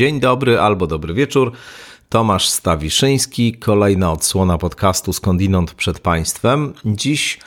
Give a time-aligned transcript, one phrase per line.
[0.00, 1.52] Dzień dobry albo dobry wieczór.
[2.08, 6.72] Tomasz Stawiszyński, kolejna odsłona podcastu Skądinąd przed Państwem.
[6.84, 7.38] Dziś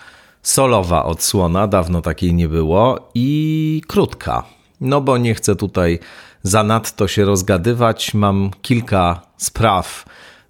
[0.42, 4.44] solowa odsłona, dawno takiej nie było i krótka.
[4.82, 6.00] No bo nie chcę tutaj
[6.44, 8.14] zanadto się rozgadywać.
[8.14, 10.06] Mam kilka spraw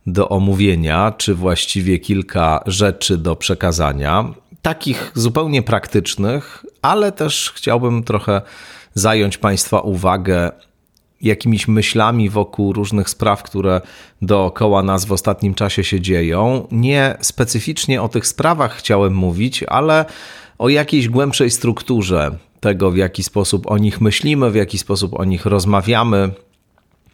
[0.08, 4.34] do omówienia, czy właściwie kilka rzeczy do przekazania.
[4.62, 8.42] Takich zupełnie praktycznych, ale też chciałbym trochę
[8.94, 10.52] zająć Państwa uwagę
[11.24, 13.82] jakimiś myślami wokół różnych spraw, które
[14.22, 16.68] dookoła nas w ostatnim czasie się dzieją.
[16.72, 20.06] Nie specyficznie o tych sprawach chciałem mówić, ale
[20.58, 25.26] o jakiejś głębszej strukturze tego, w jaki sposób o nich myślimy, w jaki sposób o
[25.26, 26.30] nich rozmawiamy.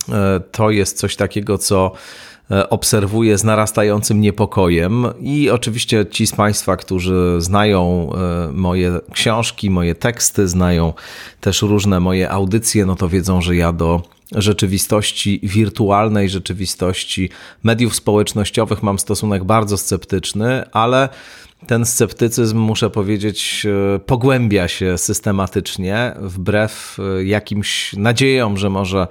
[0.10, 1.92] E, to jest coś takiego, co
[2.70, 5.06] obserwuję z narastającym niepokojem.
[5.22, 10.94] I oczywiście ci z Państwa, którzy znają e, moje książki, moje teksty, znają
[11.42, 17.30] też różne moje audycje, no to wiedzą, że ja do rzeczywistości wirtualnej, rzeczywistości
[17.64, 21.10] mediów społecznościowych mam stosunek bardzo sceptyczny, ale
[21.68, 23.68] ten sceptycyzm, muszę powiedzieć,
[24.06, 29.08] pogłębia się systematycznie, wbrew jakimś nadziejom, że może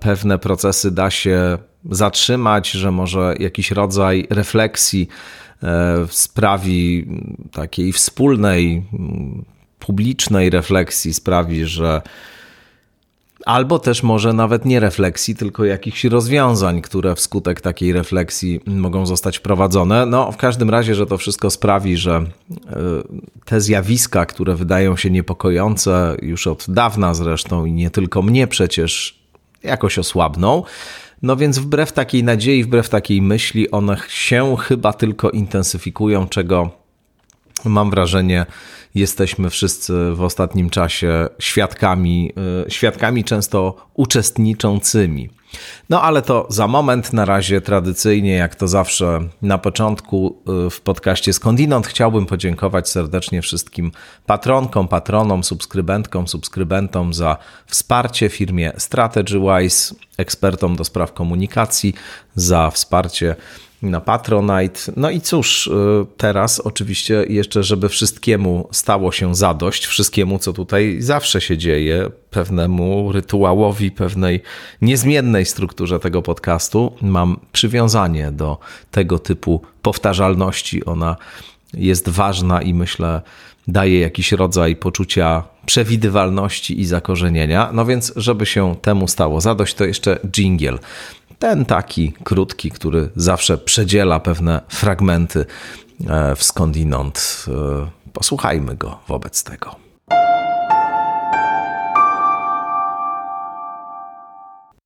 [0.00, 1.58] pewne procesy da się
[1.90, 5.08] zatrzymać, że może jakiś rodzaj refleksji
[5.62, 7.06] e, sprawi
[7.52, 8.82] takiej wspólnej,
[9.78, 12.02] publicznej refleksji sprawi, że
[13.46, 19.38] albo też może nawet nie refleksji, tylko jakichś rozwiązań, które wskutek takiej refleksji mogą zostać
[19.38, 20.06] wprowadzone.
[20.06, 22.26] No, w każdym razie, że to wszystko sprawi, że e,
[23.44, 29.23] te zjawiska, które wydają się niepokojące już od dawna zresztą i nie tylko mnie przecież
[29.64, 30.62] jakoś osłabną.
[31.22, 36.83] No więc wbrew takiej nadziei, wbrew takiej myśli, one się chyba tylko intensyfikują, czego
[37.64, 38.46] mam wrażenie,
[38.94, 42.32] jesteśmy wszyscy w ostatnim czasie świadkami,
[42.66, 45.30] y, świadkami często uczestniczącymi.
[45.90, 50.80] No ale to za moment, na razie tradycyjnie, jak to zawsze na początku y, w
[50.80, 53.92] podcaście Skądinąd, chciałbym podziękować serdecznie wszystkim
[54.26, 57.36] patronkom, patronom, subskrybentkom, subskrybentom za
[57.66, 61.94] wsparcie firmie StrategyWise, ekspertom do spraw komunikacji,
[62.34, 63.36] za wsparcie
[63.90, 64.80] na Patronite.
[64.96, 65.70] No i cóż, y,
[66.16, 73.12] teraz oczywiście jeszcze, żeby wszystkiemu stało się zadość, wszystkiemu, co tutaj zawsze się dzieje, pewnemu
[73.12, 74.40] rytuałowi, pewnej
[74.82, 78.58] niezmiennej strukturze tego podcastu, mam przywiązanie do
[78.90, 80.84] tego typu powtarzalności.
[80.84, 81.16] Ona
[81.74, 83.22] jest ważna i myślę,
[83.68, 87.70] daje jakiś rodzaj poczucia przewidywalności i zakorzenienia.
[87.72, 90.78] No więc, żeby się temu stało zadość, to jeszcze jingle.
[91.38, 95.46] Ten taki krótki, który zawsze przedziela pewne fragmenty
[96.08, 97.46] e, w skądinąd.
[97.48, 99.76] E, posłuchajmy go wobec tego.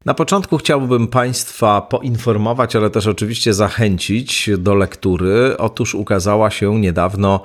[0.04, 5.56] Na początku chciałbym Państwa poinformować, ale też oczywiście zachęcić do lektury.
[5.58, 7.41] Otóż ukazała się niedawno,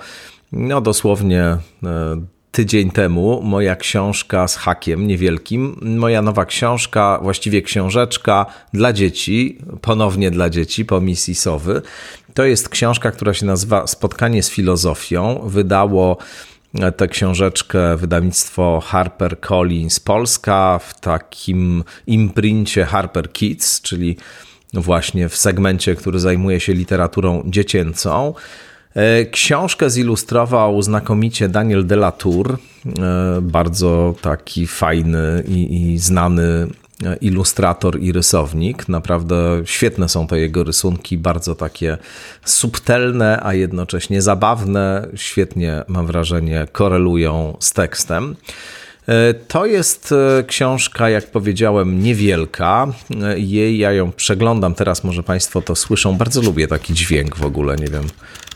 [0.52, 1.60] no dosłownie e,
[2.54, 10.32] tydzień temu moja książka z hakiem niewielkim, moja nowa książka, właściwie książeczka dla dzieci, ponownie
[10.32, 11.82] dla dzieci po misji Sowy.
[12.34, 15.42] To jest książka, która się nazywa Spotkanie z filozofią.
[15.46, 16.18] Wydało
[16.98, 24.18] tę książeczkę wydawnictwo Harper Collins Polska w takim imprincie Harper Kids, czyli
[24.74, 28.34] właśnie w segmencie, który zajmuje się literaturą dziecięcą.
[28.96, 32.58] E, książkę zilustrował znakomicie Daniel Delatour, e,
[33.42, 36.68] bardzo taki fajny i, i znany
[37.06, 38.90] e, ilustrator i rysownik.
[38.90, 41.98] Naprawdę świetne są to jego rysunki, bardzo takie
[42.46, 45.08] subtelne, a jednocześnie zabawne.
[45.16, 48.36] Świetnie, mam wrażenie, korelują z tekstem.
[49.48, 50.14] To jest
[50.48, 52.88] książka, jak powiedziałem, niewielka.
[53.36, 56.18] Jej ja ją przeglądam teraz, może Państwo to słyszą.
[56.18, 58.04] Bardzo lubię taki dźwięk w ogóle, nie wiem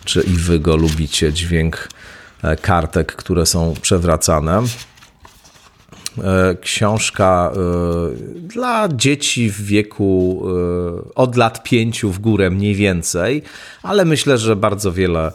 [0.07, 1.89] czy i wy go lubicie, dźwięk
[2.44, 4.63] e, kartek, które są przewracane.
[6.24, 7.57] E, książka e,
[8.42, 10.44] dla dzieci w wieku
[11.15, 13.44] od lat pięciu w górę mniej więcej,
[13.83, 15.31] ale myślę, że bardzo wiele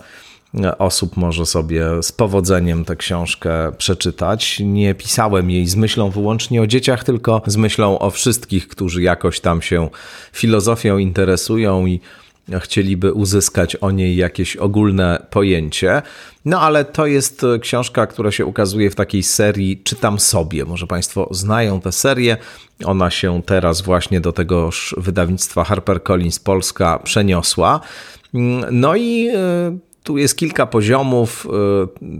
[0.78, 4.60] osób może sobie z powodzeniem tę książkę przeczytać.
[4.60, 9.40] Nie pisałem jej z myślą wyłącznie o dzieciach, tylko z myślą o wszystkich, którzy jakoś
[9.40, 9.88] tam się
[10.32, 12.00] filozofią interesują i
[12.60, 16.02] chcieliby uzyskać o niej jakieś ogólne pojęcie.
[16.44, 20.64] No ale to jest książka, która się ukazuje w takiej serii Czytam sobie.
[20.64, 22.36] Może Państwo znają tę serię.
[22.84, 27.80] Ona się teraz właśnie do tegoż wydawnictwa HarperCollins Polska przeniosła.
[28.70, 31.46] No i e, Tu jest kilka poziomów.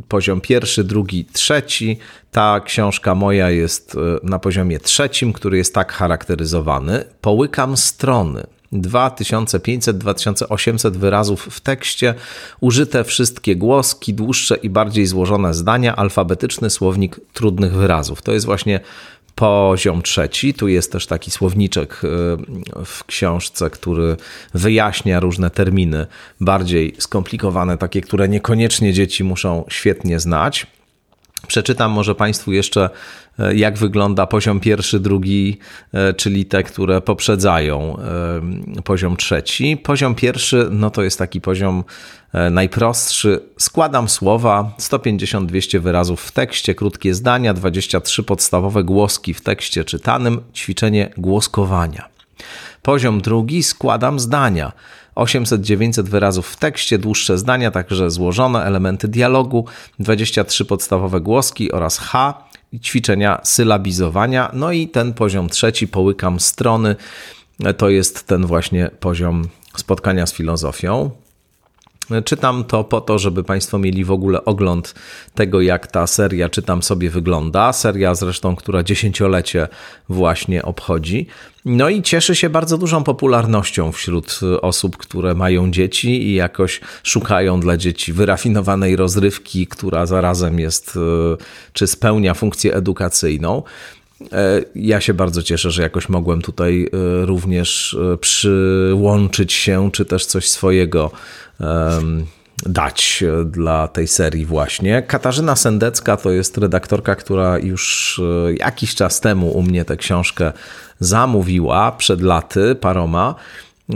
[0.09, 1.99] Poziom pierwszy, drugi, trzeci.
[2.31, 7.05] Ta książka moja jest na poziomie trzecim, który jest tak charakteryzowany.
[7.21, 8.47] Połykam strony.
[8.73, 12.15] 2500-2800 wyrazów w tekście,
[12.61, 18.23] użyte wszystkie głoski, dłuższe i bardziej złożone zdania, alfabetyczny słownik trudnych wyrazów.
[18.23, 18.81] To jest właśnie
[19.35, 20.55] poziom trzeci.
[20.55, 22.09] Tu jest też taki słowniczek y,
[22.85, 24.17] w książce, który
[24.55, 26.07] wyjaśnia różne terminy
[26.41, 30.67] bardziej skomplikowane, takie, które niekoniecznie dzieci muszą świetnie znać.
[31.47, 32.91] Przeczytam może Państwu jeszcze,
[33.39, 35.59] e, jak wygląda poziom pierwszy, drugi,
[35.93, 37.97] e, czyli te, które poprzedzają
[38.79, 39.77] e, poziom trzeci.
[39.77, 41.85] Poziom pierwszy, no to jest taki poziom
[42.51, 43.41] najprostszy.
[43.59, 51.11] Składam słowa, 150-200 wyrazów w tekście, krótkie zdania, 23 podstawowe głoski w tekście czytanym, ćwiczenie
[51.17, 52.09] głoskowania.
[52.83, 54.73] Poziom drugi, składam zdania.
[55.17, 59.67] 800-900 wyrazów w tekście, dłuższe zdania, także złożone, elementy dialogu,
[59.99, 62.35] 23 podstawowe głoski oraz H,
[62.83, 64.51] ćwiczenia sylabizowania.
[64.53, 66.97] No i ten poziom trzeci, połykam strony,
[67.77, 71.11] to jest ten właśnie poziom spotkania z filozofią.
[72.25, 74.95] Czytam to po to, żeby Państwo mieli w ogóle ogląd
[75.35, 77.73] tego, jak ta seria Czytam sobie wygląda.
[77.73, 79.69] Seria zresztą, która dziesięciolecie
[80.09, 81.27] właśnie obchodzi.
[81.65, 87.61] No i cieszy się bardzo dużą popularnością wśród osób, które mają dzieci i jakoś szukają
[87.61, 91.37] dla dzieci wyrafinowanej rozrywki, która zarazem jest, e,
[91.73, 93.63] czy spełnia funkcję edukacyjną.
[94.33, 100.27] E, ja się bardzo cieszę, że jakoś mogłem tutaj e, również przyłączyć się, czy też
[100.27, 101.11] coś swojego
[102.67, 105.03] dać dla tej serii właśnie.
[105.03, 110.53] Katarzyna Sendecka to jest redaktorka, która już e, jakiś czas temu u mnie tę książkę
[111.01, 113.35] zamówiła, przed laty, paroma.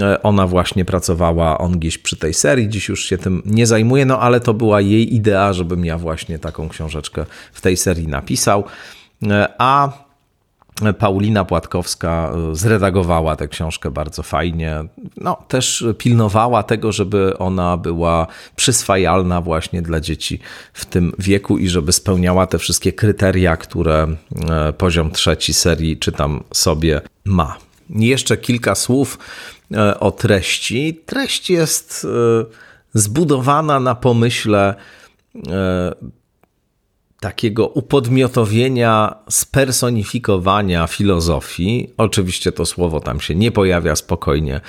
[0.00, 4.06] E, ona właśnie pracowała on gdzieś przy tej serii, dziś już się tym nie zajmuje,
[4.06, 8.64] no ale to była jej idea, żebym ja właśnie taką książeczkę w tej serii napisał.
[9.22, 10.05] E, a
[10.98, 14.84] Paulina Płatkowska e, zredagowała tę książkę bardzo fajnie.
[15.16, 18.26] No, też pilnowała tego, żeby ona była
[18.56, 20.38] przyswajalna właśnie dla dzieci
[20.72, 24.06] w tym wieku i żeby spełniała te wszystkie kryteria, które
[24.50, 27.56] e, poziom trzeci serii czytam sobie ma.
[27.90, 29.18] Jeszcze kilka słów
[29.74, 31.00] e, o treści.
[31.06, 32.06] Treść jest
[32.94, 34.74] zbudowana na pomyśle
[37.20, 41.90] takiego upodmiotowienia, spersonifikowania filozofii.
[41.96, 44.60] Oczywiście to słowo tam się nie pojawia spokojnie.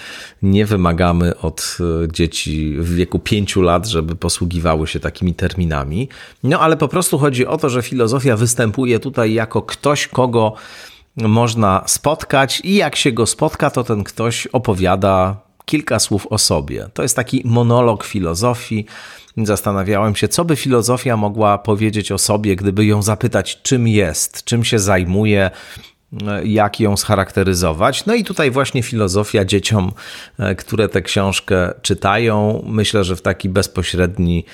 [0.42, 6.10] Nie wymagamy od e, dzieci w wieku pięciu lat, żeby posługiwały się takimi terminami.
[6.44, 10.54] No ale po prostu chodzi o to, że filozofia występuje tutaj jako ktoś, kogo
[11.18, 16.90] można spotkać i jak się go spotka, to ten ktoś opowiada kilka słów o sobie.
[16.94, 18.86] To jest taki monolog filozofii
[19.46, 24.64] Zastanawiałem się, co by filozofia mogła powiedzieć o sobie, gdyby ją zapytać, czym jest, czym
[24.64, 25.52] się zajmuje,
[26.44, 28.06] jak ją scharakteryzować.
[28.06, 29.92] No i tutaj właśnie filozofia dzieciom,
[30.40, 34.46] e, które tę książkę czytają, myślę, że w taki bezpośredni,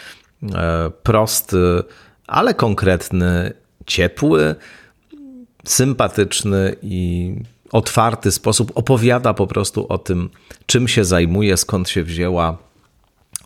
[0.55, 1.83] e, prosty,
[2.27, 3.53] ale konkretny,
[3.85, 4.55] ciepły,
[5.65, 7.35] sympatyczny i
[7.73, 10.29] otwarty sposób opowiada po prostu o tym,
[10.65, 12.57] czym się zajmuje, skąd się wzięła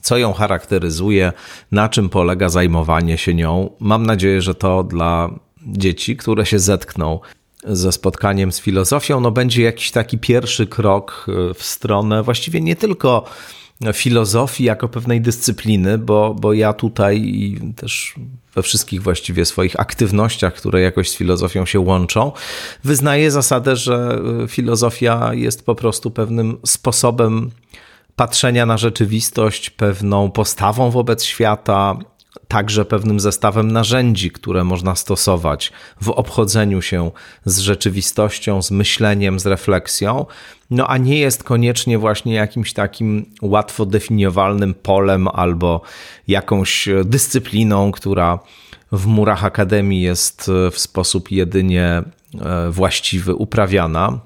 [0.02, 1.34] co ją charakteryzuje,
[1.72, 3.70] na czym polega zajmowanie się nią.
[3.80, 5.30] Mam nadzieję, że to dla
[5.66, 7.20] dzieci, które się zetkną
[7.64, 12.76] ze spotkaniem z filozofią, no będzie jakiś taki pierwszy krok e, w stronę właściwie nie
[12.76, 13.24] tylko
[13.94, 17.34] filozofii jako pewnej dyscypliny, bo, bo ja tutaj
[17.76, 18.16] też
[18.56, 22.32] we wszystkich właściwie swoich aktywnościach, które jakoś z filozofią się łączą,
[22.84, 27.52] wyznaję zasadę, że e, filozofia jest po prostu pewnym sposobem
[28.16, 31.98] patrzenia na rzeczywistość, pewną postawą wobec świata,
[32.48, 37.12] także pewnym zestawem narzędzi, które można stosować w obchodzeniu się
[37.46, 40.26] z rzeczywistością, z myśleniem, z refleksją,
[40.70, 45.82] no a nie jest koniecznie właśnie jakimś takim łatwo definiowalnym polem albo
[46.28, 48.40] jakąś dyscypliną, która
[48.92, 52.04] w murach akademii jest w sposób jedynie
[52.42, 54.20] e, właściwy uprawiana.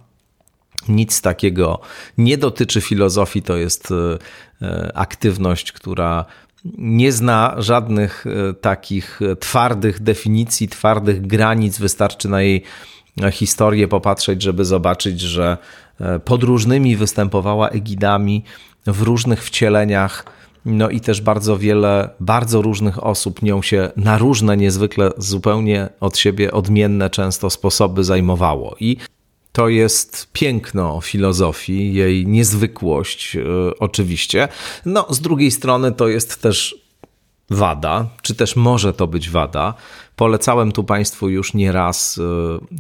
[0.90, 1.80] Nic takiego
[2.18, 4.18] nie dotyczy filozofii, to jest e,
[4.68, 6.26] e, aktywność, która
[6.78, 11.80] nie zna żadnych e, takich twardych definicji, twardych granic.
[11.80, 12.64] Wystarczy na jej
[13.32, 15.58] historię popatrzeć, żeby zobaczyć, że
[16.26, 18.44] pod różnymi występowała egidami
[18.88, 20.26] w różnych wcieleniach.
[20.66, 26.18] No i też bardzo wiele, bardzo różnych osób nią się na różne, niezwykle zupełnie od
[26.18, 28.76] siebie odmienne często sposoby zajmowało.
[28.80, 28.98] I
[29.52, 33.42] to jest piękno filozofii, jej niezwykłość, e,
[33.80, 34.48] oczywiście.
[34.86, 36.82] No, z drugiej strony to jest też
[37.52, 39.74] wada, czy też może to być wada.
[40.16, 42.22] Polecałem tu Państwu już nieraz y,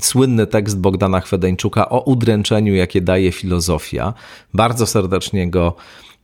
[0.01, 4.13] słynny tekst Bogdana Chwedeńczuka o udręczeniu, jakie daje filozofia.
[4.53, 5.75] Bardzo serdecznie go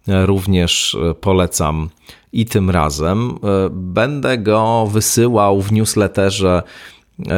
[0.08, 1.90] e, również e, polecam
[2.34, 3.30] i tym razem.
[3.30, 6.64] E, będę go wysyłał w newsletterze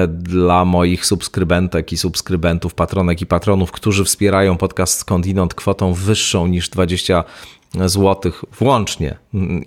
[0.07, 6.69] dla moich subskrybentek i subskrybentów, patronek i patronów, którzy wspierają podcast Skądinąd kwotą wyższą niż
[6.69, 7.23] 20
[7.85, 9.17] złotych włącznie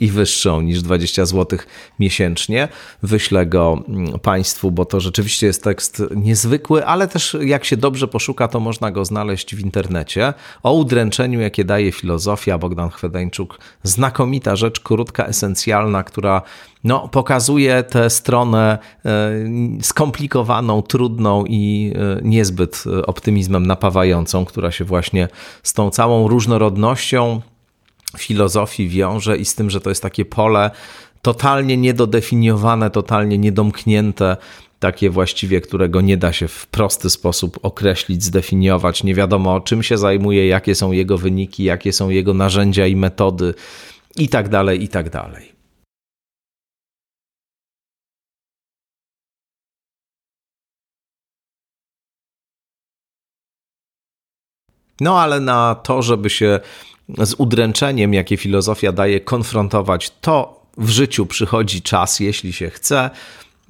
[0.00, 1.66] i wyższą niż 20 złotych
[1.98, 2.68] miesięcznie.
[3.02, 3.82] Wyślę go
[4.22, 8.90] Państwu, bo to rzeczywiście jest tekst niezwykły, ale też jak się dobrze poszuka, to można
[8.90, 10.34] go znaleźć w internecie.
[10.62, 13.58] O udręczeniu, jakie daje filozofia, Bogdan Chwedeńczuk.
[13.82, 16.42] Znakomita rzecz, krótka, esencjalna, która
[16.84, 19.30] no, pokazuje tę stronę e,
[19.82, 25.28] skomplikowaną, trudną i e, niezbyt optymizmem napawającą, która się właśnie
[25.62, 27.40] z tą całą różnorodnością
[28.18, 30.70] filozofii wiąże i z tym, że to jest takie pole
[31.22, 34.36] totalnie niedodefiniowane, totalnie niedomknięte,
[34.80, 39.04] takie właściwie, którego nie da się w prosty sposób określić, zdefiniować.
[39.04, 43.54] Nie wiadomo, czym się zajmuje, jakie są jego wyniki, jakie są jego narzędzia i metody,
[44.16, 45.52] i tak dalej, i tak dalej.
[55.00, 56.60] No ale na to, żeby się
[57.08, 63.10] z udręczeniem, jakie filozofia daje, konfrontować, to w życiu przychodzi czas, jeśli się chce,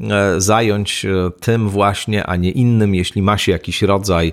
[0.01, 4.33] e, zająć e, tym właśnie, a nie innym, jeśli ma się jakiś rodzaj,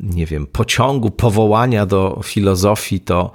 [0.00, 3.30] nie wiem, pociągu, powołania do filozofii, to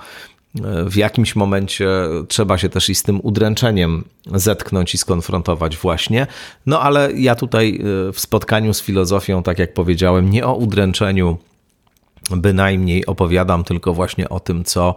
[0.55, 1.87] e, w jakimś momencie
[2.27, 6.27] trzeba się też i z tym udręczeniem zetknąć i skonfrontować właśnie.
[6.65, 7.79] No ale ja tutaj
[8.13, 11.37] w spotkaniu z filozofią, tak jak powiedziałem, nie o udręczeniu
[12.29, 14.95] bynajmniej opowiadam tylko właśnie o tym, co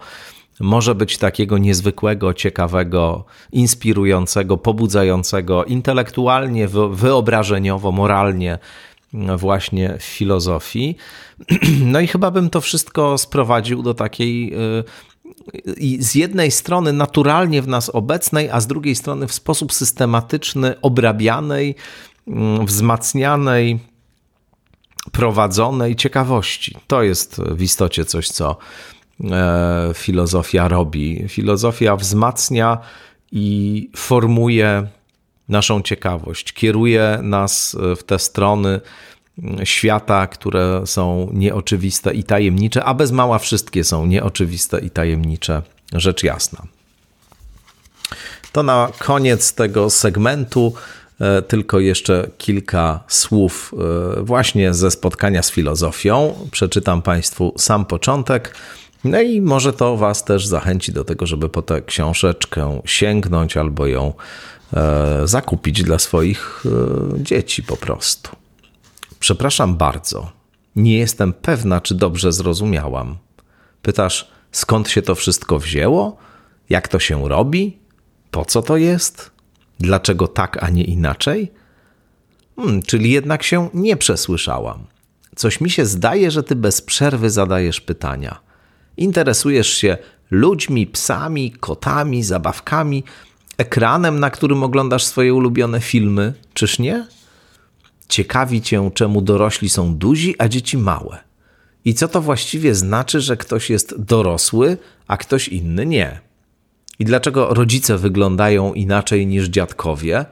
[0.60, 8.58] może być takiego niezwykłego, ciekawego, inspirującego, pobudzającego intelektualnie, wyobrażeniowo, moralnie
[9.12, 10.96] właśnie w filozofii.
[11.92, 14.84] No i chyba bym to wszystko sprowadził do takiej y,
[16.02, 21.74] z jednej strony naturalnie w nas obecnej, a z drugiej strony w sposób systematyczny obrabianej,
[22.26, 23.78] mm, wzmacnianej,
[25.12, 26.76] prowadzonej ciekawości.
[26.86, 28.56] To jest w istocie coś, co
[29.24, 31.24] e, filozofia robi.
[31.28, 32.78] Filozofia wzmacnia
[33.32, 34.86] i formuje
[35.48, 38.80] naszą ciekawość, kieruje nas w te strony
[39.64, 46.22] świata, które są nieoczywiste i tajemnicze, a bez mała wszystkie są nieoczywiste i tajemnicze, rzecz
[46.22, 46.62] jasna.
[48.52, 50.74] To na koniec tego segmentu
[51.48, 53.74] tylko jeszcze kilka słów
[54.18, 56.34] e, właśnie ze spotkania z filozofią.
[56.50, 58.56] Przeczytam Państwu sam początek.
[59.04, 63.86] No i może to Was też zachęci do tego, żeby po tę książeczkę sięgnąć albo
[63.86, 64.12] ją
[64.72, 66.64] e, zakupić dla swoich
[67.16, 68.30] dzieci po prostu.
[69.18, 70.30] Przepraszam bardzo,
[70.76, 73.16] nie jestem pewna, czy dobrze zrozumiałam.
[73.82, 76.16] Pytasz, skąd się to wszystko wzięło?
[76.70, 77.78] Jak to się robi?
[78.30, 79.35] Po co to jest?
[79.80, 81.52] Dlaczego tak, a nie inaczej?
[82.56, 84.84] Hmm, czyli jednak się nie przesłyszałam.
[85.36, 88.40] Coś mi się zdaje, że ty bez przerwy zadajesz pytania.
[88.96, 89.98] Interesujesz się
[90.30, 93.04] ludźmi, psami, kotami, zabawkami,
[93.58, 97.06] ekranem, na którym oglądasz swoje ulubione filmy, czyż nie?
[98.08, 101.18] Ciekawi cię, czemu dorośli są duzi, a dzieci małe.
[101.84, 104.78] I co to właściwie znaczy, że ktoś jest dorosły,
[105.08, 106.20] a ktoś inny nie?
[106.98, 110.24] I dlaczego rodzice wyglądają inaczej niż dziadkowie?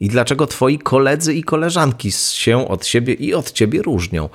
[0.00, 4.28] I dlaczego twoi koledzy i koleżanki się od siebie i od ciebie różnią?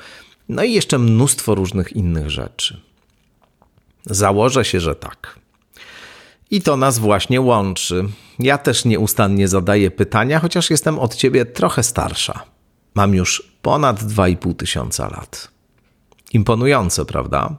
[0.50, 2.82] No i jeszcze mnóstwo różnych innych rzeczy.
[4.06, 5.40] Założę się, że tak.
[6.52, 8.06] I to nas właśnie łączy.
[8.40, 12.44] Ja też nieustannie zadaję pytania, chociaż jestem od ciebie trochę starsza.
[12.96, 15.52] Mam już ponad 2,5 tysiąca lat.
[16.34, 17.56] Imponujące, prawda?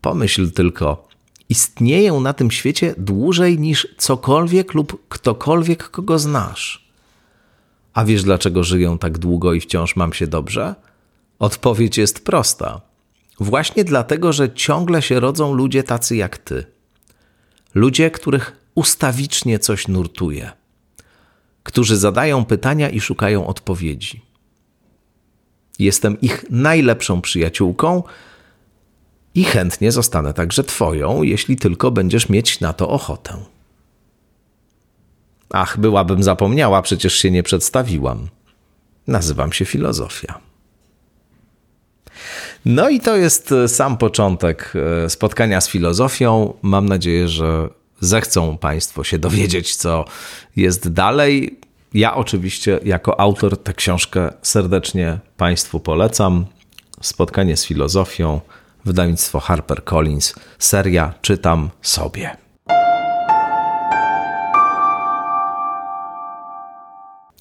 [0.00, 1.08] Pomyśl tylko,
[1.48, 6.88] istnieję na tym świecie dłużej niż cokolwiek lub ktokolwiek, kogo znasz.
[7.94, 10.74] A wiesz, dlaczego żyję tak długo i wciąż mam się dobrze?
[11.38, 12.80] Odpowiedź jest prosta.
[13.40, 16.64] Właśnie dlatego, że ciągle się rodzą ludzie tacy jak ty.
[17.74, 20.52] Ludzie, których ustawicznie coś nurtuje,
[21.62, 24.20] którzy zadają pytania i szukają odpowiedzi.
[25.78, 28.02] Jestem ich najlepszą przyjaciółką,
[29.34, 33.36] i chętnie zostanę także Twoją, jeśli tylko będziesz mieć na to ochotę.
[35.50, 38.28] Ach, byłabym zapomniała, przecież się nie przedstawiłam.
[39.06, 40.40] Nazywam się Filozofia.
[42.64, 44.72] No i to jest e, sam początek
[45.04, 46.54] e, spotkania z filozofią.
[46.62, 47.68] Mam nadzieję, że
[48.00, 50.04] zechcą Państwo się dowiedzieć, co
[50.56, 51.58] jest dalej.
[51.94, 56.46] Ja oczywiście jako autor tę książkę serdecznie Państwu polecam.
[57.00, 58.40] Spotkanie z filozofią,
[58.84, 62.36] wydawnictwo HarperCollins, seria Czytam sobie.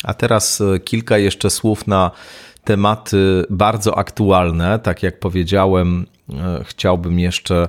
[0.03, 2.12] A teraz e, kilka jeszcze słów na
[2.63, 4.79] tematy bardzo aktualne.
[4.79, 7.67] Tak jak powiedziałem, e, chciałbym jeszcze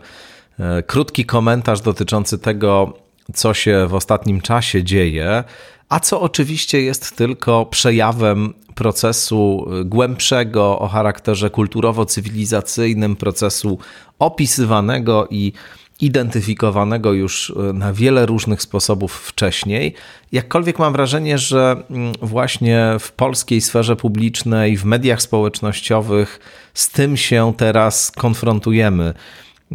[0.59, 2.99] e, krótki komentarz dotyczący tego,
[3.35, 5.45] co się w ostatnim czasie dzieje,
[5.93, 13.79] a co oczywiście jest tylko przejawem procesu głębszego o charakterze kulturowo-cywilizacyjnym, procesu
[14.19, 15.53] opisywanego i
[16.01, 19.95] identyfikowanego już e, na wiele różnych sposobów wcześniej.
[20.33, 26.41] Jakkolwiek mam wrażenie, że mm, właśnie w polskiej sferze publicznej, w mediach społecznościowych
[26.75, 29.15] z tym się teraz konfrontujemy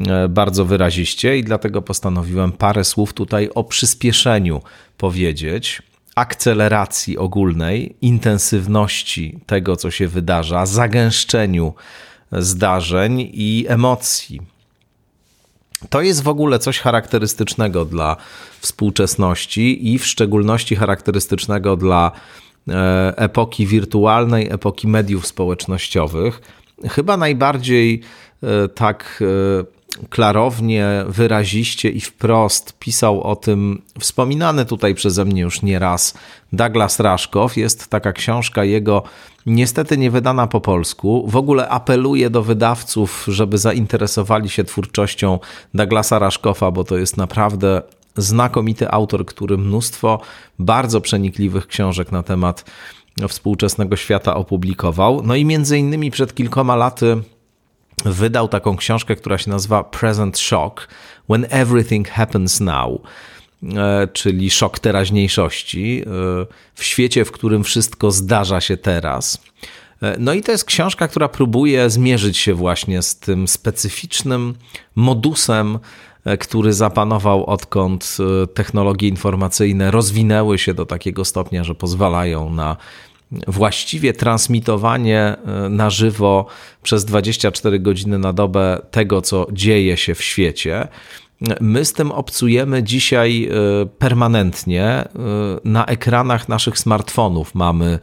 [0.08, 4.62] e, bardzo wyraziście i dlatego postanowiłem parę słów tutaj o przyspieszeniu
[4.98, 5.82] powiedzieć,
[6.18, 11.74] akceleracji ogólnej, intensywności tego, co się wydarza, zagęszczeniu
[12.32, 14.42] zdarzeń i emocji
[15.90, 18.16] to jest w ogóle coś charakterystycznego dla
[18.60, 22.12] współczesności i w szczególności charakterystycznego dla
[22.68, 26.42] e, epoki wirtualnej, epoki mediów społecznościowych.
[26.90, 28.02] Chyba najbardziej
[28.44, 29.24] e, tak
[29.62, 29.77] e,
[30.10, 36.14] klarownie, wyraziście i wprost pisał o tym wspominany tutaj przeze mnie już nieraz
[36.54, 37.58] Douglas Raszkow.
[37.58, 39.04] Jest taka książka jego,
[39.46, 41.28] niestety nie wydana po polsku.
[41.28, 45.40] W ogóle apeluję do wydawców, żeby zainteresowali się twórczością
[45.74, 47.82] Douglasa Raszkowa, bo to jest naprawdę
[48.18, 50.22] znakomity autor, który mnóstwo
[50.60, 52.66] bardzo przenikliwych książek na temat
[53.28, 55.22] współczesnego świata opublikował.
[55.24, 57.18] No i między innymi przed kilkoma laty
[58.06, 60.88] wydał taką książkę, która się nazywa Present Shock
[61.30, 63.02] When Everything Happens Now,
[63.64, 66.06] e, czyli szok teraźniejszości e,
[66.76, 69.42] w świecie, w którym wszystko zdarza się teraz.
[70.02, 74.56] E, no i to jest książka, która próbuje zmierzyć się właśnie z tym specyficznym
[74.96, 75.80] modusem,
[76.40, 78.18] który zapanował odkąd
[78.54, 82.78] technologie informacyjne rozwinęły się do takiego stopnia, że pozwalają na
[83.48, 86.46] właściwie transmitowanie e, na żywo
[86.84, 90.88] przez 24 godziny na dobę tego, co dzieje się w świecie.
[91.62, 94.84] My z tym obcujemy dzisiaj e, permanentnie.
[94.84, 95.08] E,
[95.64, 98.00] na ekranach naszych smartfonów mamy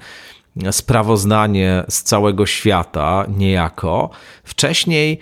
[0.71, 4.11] sprawozdanie z całego świata, niejako.
[4.45, 5.19] Wcześniej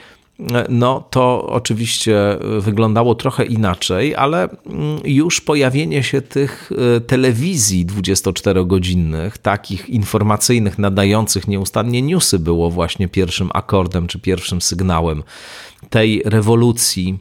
[0.69, 9.39] no to oczywiście wyglądało trochę inaczej, ale mm, już pojawienie się tych e, telewizji 24-godzinnych,
[9.39, 15.23] takich informacyjnych, nadających nieustannie newsy, było właśnie pierwszym akordem czy pierwszym sygnałem
[15.91, 17.19] tej rewolucji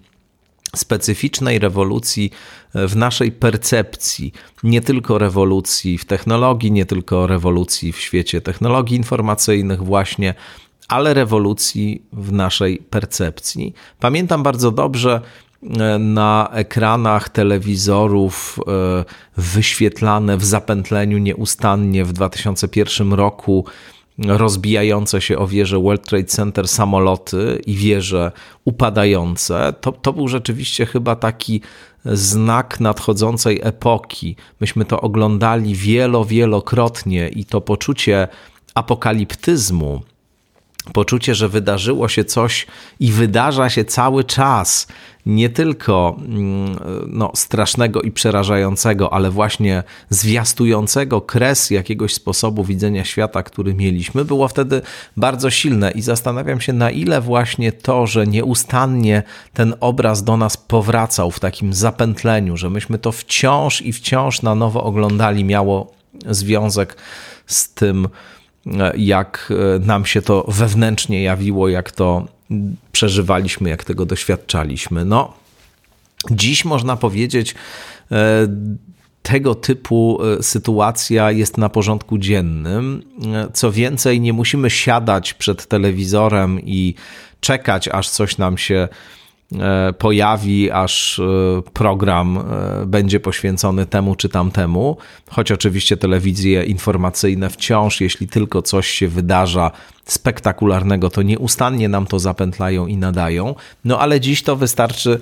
[0.75, 2.31] specyficznej rewolucji
[2.75, 8.97] e, w naszej percepcji, nie tylko rewolucji w technologii, nie tylko rewolucji w świecie technologii
[8.97, 10.33] informacyjnych, właśnie
[10.91, 13.73] ale rewolucji w naszej percepcji.
[13.99, 15.21] Pamiętam bardzo dobrze
[15.63, 19.05] e, na ekranach telewizorów e,
[19.37, 23.65] wyświetlane w zapętleniu nieustannie w 2001 roku
[24.27, 28.31] rozbijające się o wieże World Trade Center samoloty i wieże
[28.65, 29.73] upadające.
[29.81, 31.61] To, to był rzeczywiście chyba taki
[32.05, 34.35] znak nadchodzącej epoki.
[34.61, 38.27] Myśmy to oglądali wielo, wielokrotnie i to poczucie
[38.75, 40.01] apokaliptyzmu
[40.93, 42.67] poczucie, że wydarzyło się coś
[42.99, 44.87] i wydarza się cały czas,
[45.25, 53.43] nie tylko mm, no, strasznego i przerażającego, ale właśnie zwiastującego kres jakiegoś sposobu widzenia świata,
[53.43, 54.81] który mieliśmy, było wtedy
[55.17, 55.91] bardzo silne.
[55.91, 61.39] I zastanawiam się, na ile właśnie to, że nieustannie ten obraz do nas powracał w
[61.39, 65.91] takim zapętleniu, że myśmy to wciąż i wciąż na nowo oglądali, miało
[66.29, 66.97] związek
[67.45, 68.07] z tym,
[68.97, 72.27] jak e, nam się to wewnętrznie jawiło, jak to
[72.91, 75.05] przeżywaliśmy, jak tego doświadczaliśmy.
[75.05, 75.33] No,
[76.31, 77.55] dziś można powiedzieć,
[78.11, 78.47] e,
[79.21, 83.03] tego typu e, sytuacja jest na porządku dziennym.
[83.53, 86.95] Co więcej, nie musimy siadać przed telewizorem i
[87.39, 88.89] czekać, aż coś nam się E,
[89.97, 91.23] pojawi, aż e,
[91.73, 94.97] program e, będzie poświęcony temu czy tamtemu,
[95.29, 99.71] choć oczywiście telewizje informacyjne wciąż, jeśli tylko coś się wydarza
[100.05, 103.55] spektakularnego, to nieustannie nam to zapętlają i nadają.
[103.85, 105.19] No ale dziś to wystarczy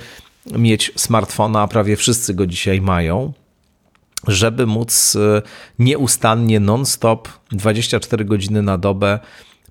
[0.58, 3.34] mieć smartfona, a prawie wszyscy go dzisiaj mają
[4.28, 5.18] żeby móc
[5.80, 9.20] nieustannie, non-stop, 24 godziny na dobę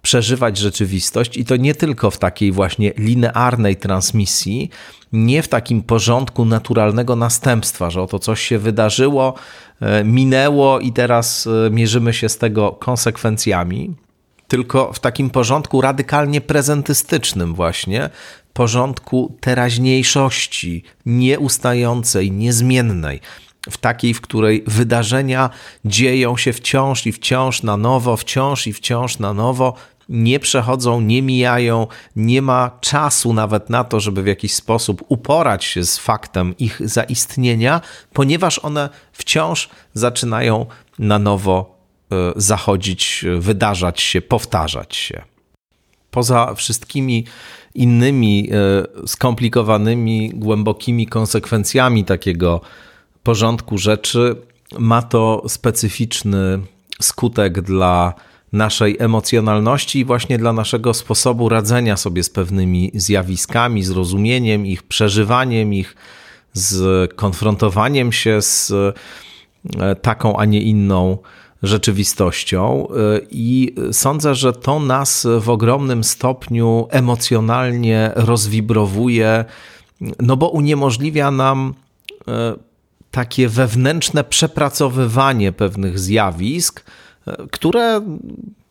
[0.03, 4.71] przeżywać rzeczywistość i to nie tylko w takiej właśnie linearnej transmisji,
[5.13, 9.35] nie w takim porządku naturalnego następstwa, że oto coś się wydarzyło,
[9.81, 13.95] e, minęło i teraz e, mierzymy się z tego konsekwencjami,
[14.49, 18.11] tylko w takim porządku radykalnie prezentystycznym, właśnie
[18.53, 23.21] porządku teraźniejszości, nieustającej, niezmiennej
[23.71, 25.51] w takiej, w której wydarzenia
[25.85, 29.75] dzieją się wciąż i wciąż na nowo, wciąż i wciąż na nowo,
[30.09, 35.65] nie przechodzą, nie mijają, nie ma czasu nawet na to, żeby w jakiś sposób uporać
[35.65, 37.81] się z faktem ich zaistnienia,
[38.13, 40.67] ponieważ one wciąż zaczynają
[40.99, 41.79] na nowo
[42.13, 45.23] e, zachodzić, wydarzać się, powtarzać się.
[46.11, 47.25] Poza wszystkimi
[47.75, 52.61] innymi e, skomplikowanymi, głębokimi konsekwencjami takiego
[53.23, 54.37] porządku rzeczy,
[54.79, 56.61] ma to specyficzny
[57.01, 58.15] skutek dla
[58.53, 64.83] naszej emocjonalności i właśnie dla naszego sposobu radzenia sobie z pewnymi zjawiskami, z rozumieniem ich,
[64.83, 65.97] przeżywaniem ich,
[66.53, 68.73] z konfrontowaniem się z
[69.79, 71.19] e, taką, a nie inną
[71.63, 72.89] rzeczywistością.
[72.89, 79.45] E, I sądzę, że to nas w ogromnym stopniu emocjonalnie rozwibrowuje,
[80.21, 81.75] no bo uniemożliwia nam
[82.29, 82.68] e,
[83.11, 86.85] takie wewnętrzne przepracowywanie pewnych zjawisk,
[87.51, 88.01] które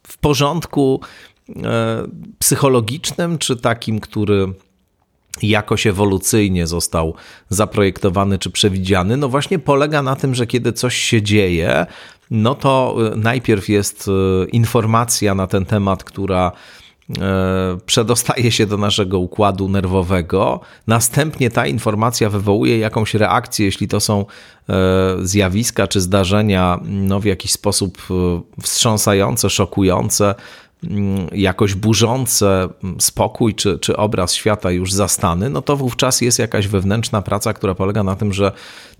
[0.07, 1.01] w porządku
[1.49, 2.07] e,
[2.39, 4.53] psychologicznym, czy takim, który
[5.41, 7.15] jakoś ewolucyjnie został
[7.49, 11.85] zaprojektowany czy przewidziany, no właśnie polega na tym, że kiedy coś się dzieje,
[12.31, 16.86] no to e, najpierw jest e, informacja na ten temat, która E,
[17.85, 20.59] przedostaje się do naszego układu nerwowego.
[20.87, 24.25] Następnie ta informacja wywołuje jakąś reakcję, jeśli to są
[24.69, 24.75] e,
[25.21, 30.35] zjawiska czy zdarzenia no, w jakiś sposób e, wstrząsające, szokujące,
[30.83, 36.67] mm, jakoś burzące spokój czy, czy obraz świata już zastany, no to wówczas jest jakaś
[36.67, 38.51] wewnętrzna praca, która polega na tym, że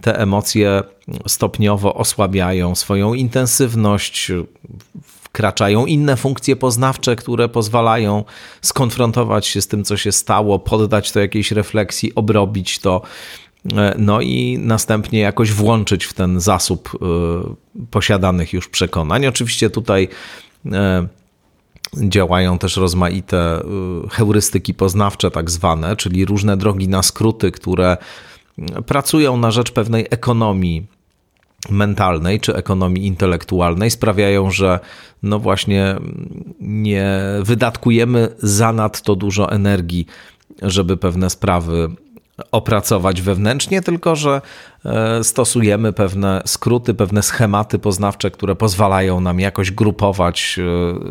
[0.02, 0.84] te emocje
[1.28, 4.32] stopniowo osłabiają swoją intensywność,
[5.38, 8.24] wkraczają inne funkcje poznawcze, które pozwalają
[8.62, 13.02] skonfrontować się z tym, co się stało, poddać to jakiejś refleksji, obrobić to.
[13.78, 19.28] E, no i następnie jakoś włączyć w ten zasób e, posiadanych już przekonań.
[19.28, 20.08] Oczywiście tutaj
[20.66, 21.08] e,
[21.98, 23.62] działają też rozmaite
[24.12, 27.98] heurystyki poznawcze, tak zwane, czyli różne drogi na skróty, które
[28.86, 30.97] pracują na rzecz pewnej ekonomii
[31.70, 34.80] mentalnej czy ekonomii intelektualnej sprawiają, że
[35.24, 35.96] no właśnie
[36.60, 40.06] nie wydatkujemy zanadto dużo energii,
[40.62, 41.90] żeby pewne sprawy
[42.52, 44.42] opracować wewnętrznie, tylko że
[44.86, 50.64] e, stosujemy pewne skróty, pewne schematy poznawcze, które pozwalają nam jakoś grupować e,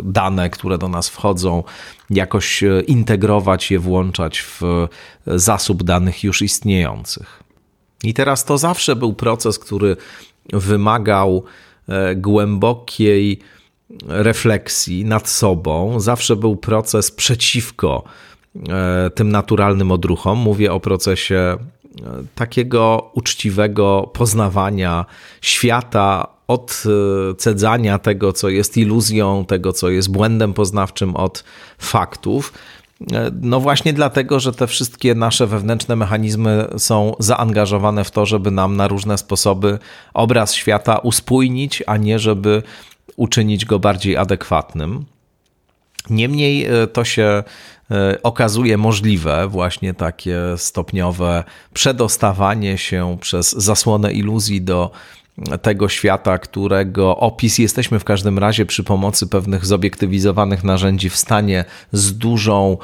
[0.02, 1.64] dane, które do nas wchodzą,
[2.10, 4.88] jakoś e, integrować je, włączać w
[5.26, 7.42] zasób danych już istniejących.
[8.04, 9.96] I teraz to zawsze był proces, który
[10.52, 11.44] wymagał
[11.88, 13.40] e, głębokiej
[14.08, 16.00] refleksji nad sobą.
[16.00, 18.04] Zawsze był proces przeciwko
[18.68, 20.38] e, tym naturalnym odruchom.
[20.38, 21.58] Mówię o procesie e,
[22.34, 25.04] takiego uczciwego poznawania
[25.40, 31.44] świata, odcedzania tego, co jest iluzją, tego, co jest błędem poznawczym od
[31.78, 32.52] faktów.
[33.12, 38.50] E, no właśnie dlatego, że te wszystkie nasze wewnętrzne mechanizmy są zaangażowane w to, żeby
[38.50, 39.78] nam na różne sposoby
[40.14, 42.62] obraz świata uspójnić, a nie żeby
[43.16, 45.04] uczynić go bardziej adekwatnym.
[46.10, 47.42] Niemniej e, to się
[47.90, 54.90] e, okazuje możliwe, właśnie takie stopniowe przedostawanie się przez zasłonę iluzji do
[55.62, 61.64] tego świata, którego opis jesteśmy w każdym razie przy pomocy pewnych zobiektywizowanych narzędzi w stanie
[61.92, 62.78] z dużą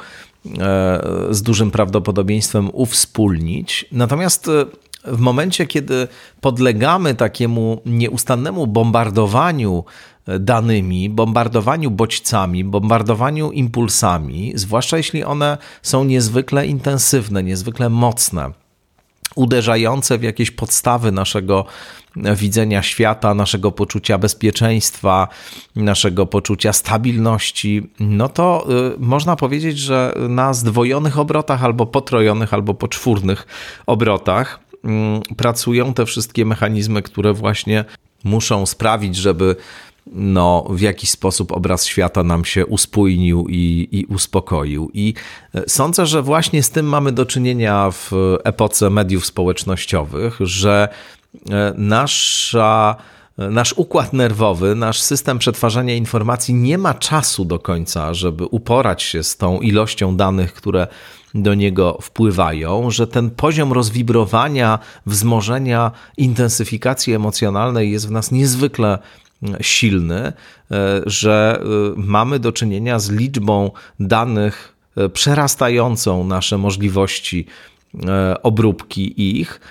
[0.59, 3.85] e, z dużym prawdopodobieństwem uwspólnić.
[3.91, 4.65] Natomiast e,
[5.05, 6.07] w momencie, kiedy
[6.41, 9.83] podlegamy takiemu nieustannemu bombardowaniu
[10.27, 18.51] e, danymi, bombardowaniu bodźcami, bombardowaniu impulsami, zwłaszcza jeśli one są niezwykle intensywne, niezwykle mocne,
[19.35, 21.65] uderzające w jakieś podstawy naszego
[22.15, 25.27] widzenia świata, naszego poczucia bezpieczeństwa,
[25.75, 32.73] naszego poczucia stabilności, no to y, można powiedzieć, że na zdwojonych obrotach, albo potrojonych, albo
[32.73, 33.47] poczwórnych
[33.85, 37.85] obrotach mm, pracują te wszystkie mechanizmy, które właśnie
[38.23, 39.55] muszą sprawić, żeby
[40.13, 44.91] no, w jakiś sposób obraz świata nam się uspójnił i, i uspokoił.
[44.93, 45.13] I
[45.55, 48.11] e, sądzę, że właśnie z tym mamy do czynienia w
[48.43, 50.87] epoce mediów społecznościowych, że
[51.51, 52.95] e, nasza
[53.37, 59.23] nasz układ nerwowy, nasz system przetwarzania informacji nie ma czasu do końca, żeby uporać się
[59.23, 60.87] z tą ilością danych, które
[61.33, 68.99] do niego wpływają, że ten poziom rozwibrowania, wzmożenia, intensyfikacji emocjonalnej jest w nas niezwykle
[69.61, 70.33] silny,
[70.71, 77.45] e, że e, mamy do czynienia z liczbą danych e, przerastającą nasze możliwości
[78.43, 79.61] obróbki ich.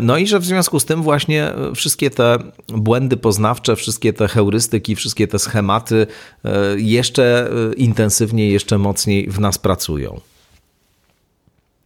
[0.00, 4.96] No i że w związku z tym właśnie wszystkie te błędy poznawcze, wszystkie te heurystyki,
[4.96, 6.06] wszystkie te schematy
[6.76, 10.20] jeszcze intensywniej, jeszcze mocniej w nas pracują.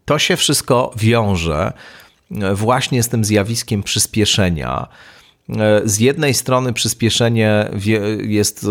[0.05, 1.73] To się wszystko wiąże
[2.55, 4.89] właśnie z tym zjawiskiem przyspieszenia,
[5.85, 7.71] z jednej strony przyspieszenie
[8.23, 8.69] jest e,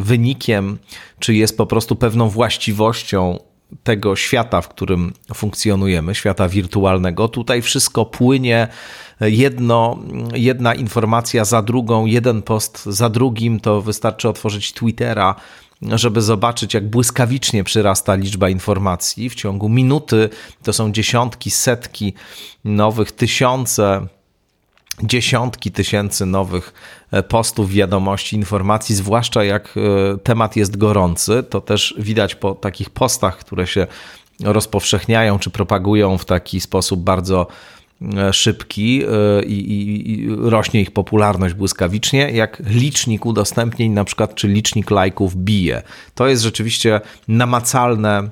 [0.00, 0.78] wynikiem,
[1.18, 3.38] czy jest po prostu pewną właściwością
[3.82, 7.28] tego świata, w którym funkcjonujemy, świata wirtualnego.
[7.28, 8.68] Tutaj wszystko płynie
[9.20, 9.98] jedno,
[10.34, 13.60] jedna informacja za drugą, jeden post za drugim.
[13.60, 15.34] To wystarczy otworzyć Twittera,
[15.82, 19.30] żeby zobaczyć, jak błyskawicznie przyrasta liczba informacji.
[19.30, 20.28] W ciągu minuty
[20.62, 22.14] to są dziesiątki, setki
[22.64, 24.06] nowych, tysiące
[25.02, 26.72] dziesiątki tysięcy nowych
[27.10, 31.42] e, postów, wiadomości, informacji, zwłaszcza jak e, temat jest gorący.
[31.50, 33.86] To też widać po takich postach, które się
[34.44, 37.46] rozpowszechniają czy propagują w taki sposób bardzo
[38.16, 39.02] e, szybki
[39.46, 45.36] i, i, i, rośnie ich popularność błyskawicznie, jak licznik udostępnień na przykład, czy licznik lajków
[45.36, 45.82] bije.
[46.14, 48.28] To jest rzeczywiście namacalne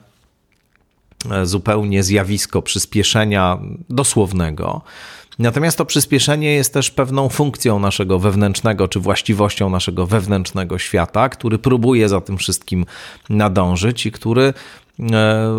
[1.45, 3.59] zupełnie zjawisko przyspieszenia
[3.91, 4.83] dosłownego.
[5.39, 11.59] Natomiast to przyspieszenie jest też pewną funkcją naszego wewnętrznego, czy właściwością naszego wewnętrznego świata, który
[11.59, 12.87] próbuje za tym wszystkim
[13.31, 14.55] nadążyć i który
[15.13, 15.57] e,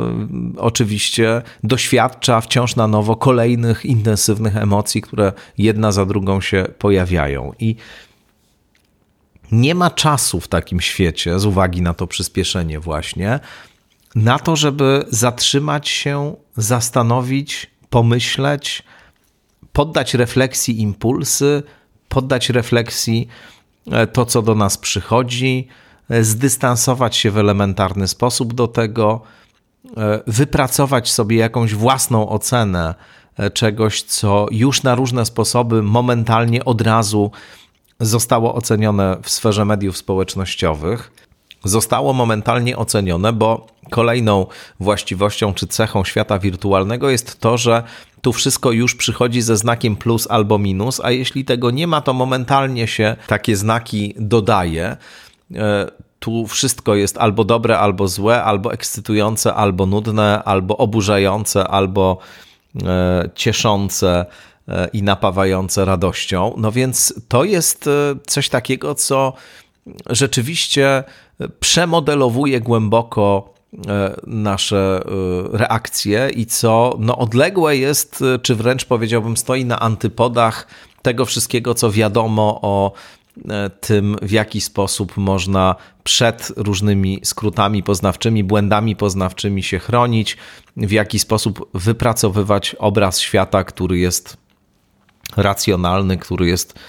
[0.58, 7.54] oczywiście doświadcza wciąż na nowo kolejnych intensywnych emocji, które jedna za drugą się pojawiają.
[7.60, 7.76] I
[9.52, 13.40] nie ma czasu w takim świecie, z uwagi na to przyspieszenie, właśnie,
[14.16, 18.84] na to, żeby zatrzymać się, zastanowić, pomyśleć,
[19.78, 21.64] poddać refleksji impulsy,
[22.10, 23.28] poddać refleksji
[23.92, 25.68] e, to, co do nas przychodzi,
[26.10, 29.22] e, zdystansować się w elementarny sposób do tego,
[29.98, 32.96] e, wypracować sobie jakąś własną ocenę
[33.54, 37.32] czegoś, co już na różne sposoby momentalnie od razu
[38.00, 41.12] zostało ocenione w sferze mediów społecznościowych.
[41.64, 44.46] Zostało momentalnie ocenione, bo kolejną
[44.80, 47.84] właściwością czy cechą świata wirtualnego jest to, że
[48.22, 52.14] tu wszystko już przychodzi ze znakiem plus albo minus, a jeśli tego nie ma, to
[52.14, 54.98] momentalnie się takie znaki dodaje.
[55.56, 55.88] E,
[56.20, 62.18] tu wszystko jest albo dobre, albo złe, albo ekscytujące, albo nudne, albo oburzające, albo
[62.86, 64.26] e, cieszące
[64.68, 66.54] e, i napawające radością.
[66.58, 67.90] No więc to jest
[68.28, 69.34] coś takiego, co
[70.10, 71.04] rzeczywiście
[71.60, 73.57] przemodelowuje głęboko
[74.28, 75.02] nasze
[75.54, 80.68] e, reakcje i co no, odległe jest, e, czy wręcz powiedziałbym, stoi na antypodach
[81.02, 82.92] tego wszystkiego, co wiadomo o
[83.82, 90.38] tym, w jaki sposób można przed różnymi skrótami poznawczymi, błędami poznawczymi się chronić,
[90.78, 94.38] w jaki sposób wypracowywać obraz świata, który jest
[95.38, 96.80] racjonalny, który jest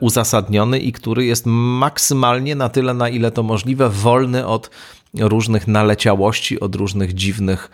[0.00, 4.70] uzasadniony i który jest maksymalnie na tyle, na ile to możliwe, wolny od
[5.18, 7.70] różnych naleciałości, od różnych dziwnych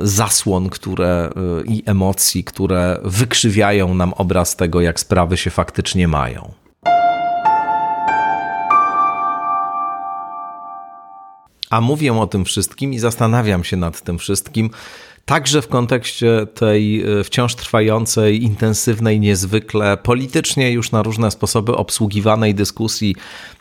[0.00, 6.52] zasłon które, e, i emocji, które wykrzywiają nam obraz tego, jak sprawy się faktycznie mają.
[11.70, 14.70] A mówię o tym wszystkim i zastanawiam się nad tym wszystkim,
[15.24, 22.54] także w kontekście tej e, wciąż trwającej, intensywnej, niezwykle politycznie już na różne sposoby obsługiwanej
[22.54, 23.16] dyskusji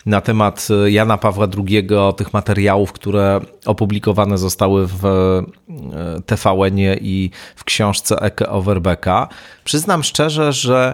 [0.06, 7.32] na temat e, Jana Pawła II, tych materiałów, które opublikowane zostały w e, tvn i
[7.56, 9.28] w książce Eke Overbecka.
[9.64, 10.94] Przyznam szczerze, że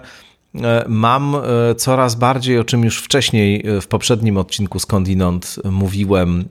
[0.88, 1.36] Mam
[1.77, 6.45] coraz bardziej, o czym już wcześniej w poprzednim odcinku skądinąd mówiłem,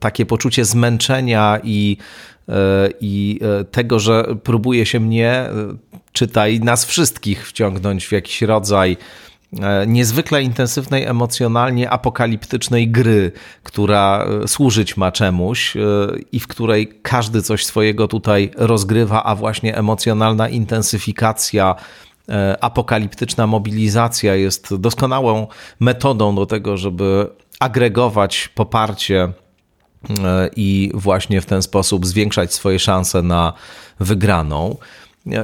[0.00, 1.96] takie poczucie zmęczenia i
[3.00, 5.50] i e, tego, że próbuje się mnie, e,
[6.12, 8.96] czytaj, nas wszystkich wciągnąć w jakiś rodzaj
[9.86, 13.32] niezwykle intensywnej, emocjonalnie apokaliptycznej gry,
[13.62, 15.76] która służyć ma czemuś
[16.32, 21.74] i w której każdy coś swojego tutaj rozgrywa, a właśnie emocjonalna intensyfikacja,
[22.60, 25.46] apokaliptyczna mobilizacja jest doskonałą
[25.80, 27.28] metodą do tego, żeby
[27.60, 29.45] agregować poparcie E,
[30.56, 33.52] i właśnie w ten sposób zwiększać swoje szanse na
[34.00, 34.76] wygraną.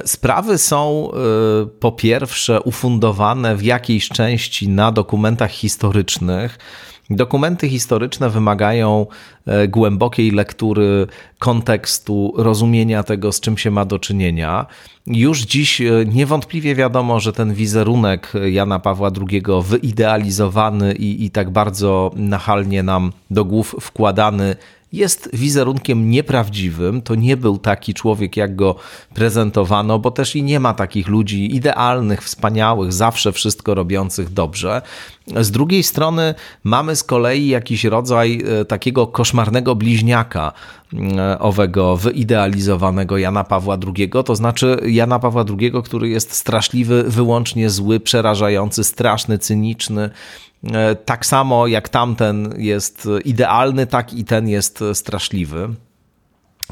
[0.05, 1.11] Sprawy są
[1.81, 6.59] po pierwsze ufundowane w jakiejś części na dokumentach historycznych.
[7.17, 9.07] Dokumenty historyczne wymagają
[9.47, 11.07] e, głębokiej lektury
[11.39, 14.67] kontekstu, rozumienia tego, z czym się ma do czynienia.
[15.07, 21.51] Już dziś e, niewątpliwie wiadomo, że ten wizerunek Jana Pawła II, wyidealizowany i, i tak
[21.51, 24.57] bardzo nachalnie nam do głów wkładany,
[24.93, 27.03] jest wizerunkiem nieprawdziwym.
[27.03, 28.77] To nie był taki człowiek, jak go
[29.15, 34.83] prezentowano, bo też i nie ma takich ludzi idealnych, wspaniałych, zawsze wszystko robiących dobrze.
[35.41, 40.53] Z drugiej strony mamy z kolei jakiś rodzaj e, takiego koszmarnego bliźniaka
[41.39, 48.01] owego wyidealizowanego Jana Pawła II, to znaczy Jana Pawła II, który jest straszliwy, wyłącznie zły,
[48.01, 50.11] przerażający, straszny, cyniczny,
[50.71, 55.69] E, tak samo jak tamten jest idealny, tak i ten jest straszliwy.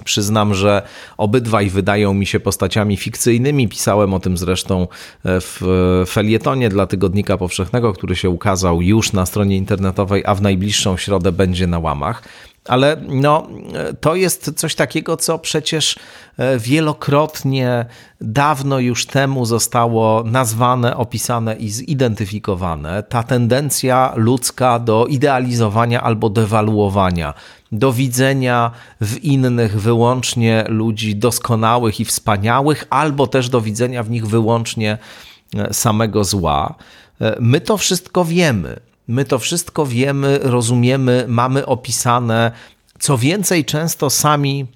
[0.04, 0.82] Przyznam, że
[1.16, 3.68] obydwaj wydają mi się postaciami fikcyjnymi.
[3.68, 4.88] Pisałem o tym zresztą
[5.24, 10.96] w felietonie dla Tygodnika Powszechnego, który się ukazał już na stronie internetowej, a w najbliższą
[10.96, 12.22] środę będzie na łamach.
[12.64, 13.48] Ale no,
[14.00, 15.96] to jest coś takiego, co przecież
[16.38, 17.86] e, wielokrotnie,
[18.20, 23.02] dawno już temu zostało nazwane, opisane i zidentyfikowane.
[23.02, 27.34] Ta tendencja ludzka do idealizowania albo dewaluowania,
[27.72, 28.70] do widzenia
[29.00, 34.98] w innych wyłącznie ludzi doskonałych i wspaniałych, albo też do widzenia w nich wyłącznie
[35.56, 36.74] e, samego zła.
[37.20, 38.89] E, my to wszystko wiemy.
[39.10, 42.52] My to wszystko wiemy, rozumiemy, mamy opisane.
[42.98, 44.66] Co więcej, często sami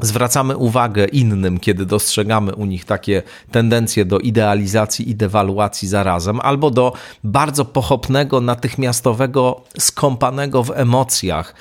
[0.00, 6.70] zwracamy uwagę innym, kiedy dostrzegamy u nich takie tendencje do idealizacji i dewaluacji zarazem, albo
[6.70, 6.92] do
[7.24, 11.54] bardzo pochopnego, natychmiastowego, skąpanego w emocjach,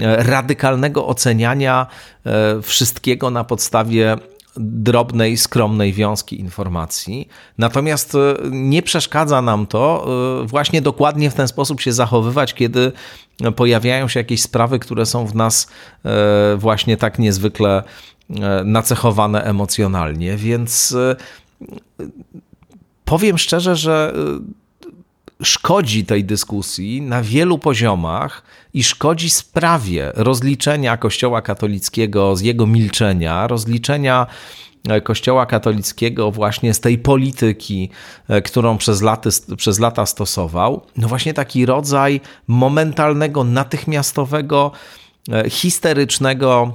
[0.00, 1.86] e, radykalnego oceniania
[2.24, 4.16] e, wszystkiego na podstawie
[4.56, 7.28] drobnej, skromnej wiązki informacji.
[7.58, 10.06] Natomiast e, nie przeszkadza nam to
[10.42, 12.92] e, właśnie dokładnie w ten sposób się zachowywać, kiedy
[13.56, 15.68] pojawiają się jakieś sprawy, które są w nas
[16.04, 17.82] e, właśnie tak niezwykle
[18.64, 20.36] nacechowane emocjonalnie.
[20.36, 20.96] Więc
[23.04, 24.14] powiem szczerze, że
[25.42, 28.42] szkodzi tej dyskusji na wielu poziomach
[28.74, 34.26] i szkodzi sprawie rozliczenia Kościoła katolickiego z jego milczenia, rozliczenia
[34.88, 37.90] e, Kościoła katolickiego właśnie z tej polityki,
[38.28, 40.82] e, którą przez, laty, przez lata stosował.
[40.96, 44.72] No właśnie taki rodzaj momentalnego, natychmiastowego,
[45.32, 46.74] e, histerycznego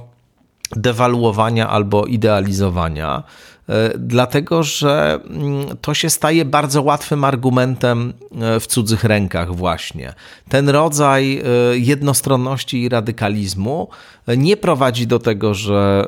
[0.76, 3.22] dewaluowania albo idealizowania.
[3.68, 10.14] E, dlatego że mm, to się staje bardzo łatwym argumentem e, w cudzych rękach, właśnie.
[10.48, 11.42] Ten rodzaj e,
[11.78, 13.88] jednostronności i radykalizmu
[14.36, 16.06] nie prowadzi do tego, że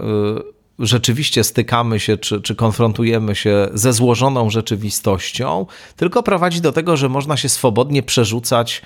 [0.79, 7.09] rzeczywiście stykamy się czy, czy konfrontujemy się ze złożoną rzeczywistością, tylko prowadzi do tego, że
[7.09, 8.83] można się swobodnie przerzucać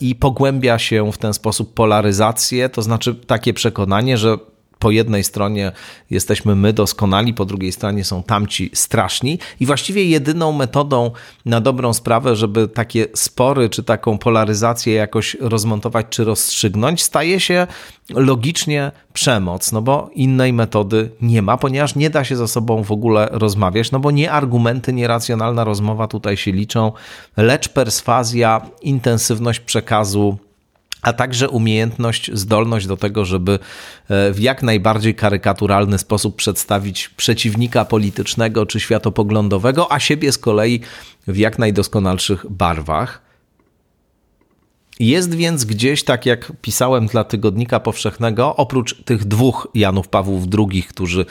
[0.00, 4.38] i pogłębia się w ten sposób polaryzację, to znaczy takie przekonanie, że
[4.78, 5.72] po jednej stronie
[6.10, 9.38] jesteśmy my doskonali, po drugiej stronie są tamci straszni.
[9.60, 11.10] I właściwie jedyną metodą
[11.44, 17.66] na dobrą sprawę, żeby takie spory czy taką polaryzację jakoś rozmontować czy rozstrzygnąć, staje się
[18.10, 22.92] logicznie przemoc, no bo innej metody nie ma, ponieważ nie da się ze sobą w
[22.92, 26.92] ogóle rozmawiać, no bo nie argumenty, nie racjonalna rozmowa tutaj się liczą,
[27.36, 30.38] lecz perswazja, intensywność przekazu,
[31.02, 33.52] a także umiejętność, zdolność do tego, żeby
[34.08, 40.80] e, w jak najbardziej karykaturalny sposób przedstawić przeciwnika politycznego czy światopoglądowego, a siebie z kolei
[41.26, 43.26] w jak najdoskonalszych barwach.
[45.00, 50.82] Jest więc gdzieś, tak jak pisałem dla Tygodnika Powszechnego, oprócz tych dwóch Janów Pawłów II,
[50.82, 51.26] którzy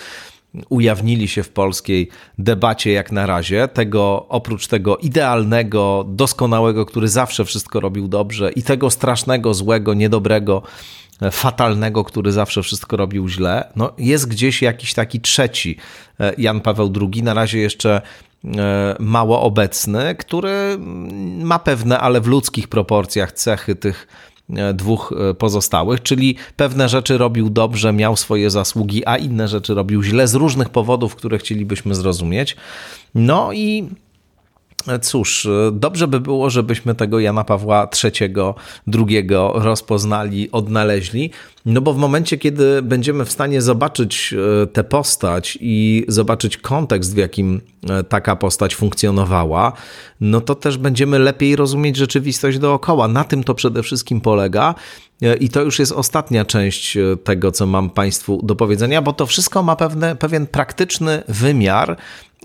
[0.70, 3.68] ujawnili się w polskiej debacie jak na razie.
[3.68, 10.62] Tego, oprócz tego idealnego, doskonałego, który zawsze wszystko robił dobrze i tego strasznego, złego, niedobrego,
[11.32, 15.78] fatalnego, który zawsze wszystko robił źle, no jest gdzieś jakiś taki trzeci
[16.20, 18.02] e, Jan Paweł II, na razie jeszcze
[18.58, 20.78] e, mało obecny, który
[21.38, 24.35] ma pewne, ale w ludzkich proporcjach cechy tych E,
[24.74, 30.04] dwóch e, pozostałych, czyli pewne rzeczy robił dobrze, miał swoje zasługi, a inne rzeczy robił
[30.04, 32.56] źle z różnych powodów, które chcielibyśmy zrozumieć.
[33.16, 33.90] No i
[35.02, 38.34] Cóż, dobrze by było, żebyśmy tego Jana Pawła III,
[38.94, 41.32] II rozpoznali, odnaleźli,
[41.66, 44.34] no bo w momencie, kiedy będziemy w stanie zobaczyć
[44.64, 49.74] e, tę postać i zobaczyć kontekst, w jakim e, taka postać funkcjonowała,
[50.22, 53.08] no to też będziemy lepiej rozumieć rzeczywistość dookoła.
[53.08, 54.76] Na tym to przede wszystkim polega.
[55.22, 59.26] E, I to już jest ostatnia część tego, co mam Państwu do powiedzenia, bo to
[59.26, 61.98] wszystko ma pewne, pewien praktyczny wymiar,